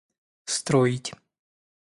строить 0.55 1.13